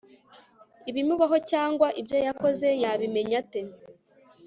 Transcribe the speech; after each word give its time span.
ibimubaho 0.89 1.37
cyangwa 1.51 1.87
ibyo 2.01 2.17
yakoze. 2.27 2.67
yabimenya 2.83 3.35
ate 3.43 3.61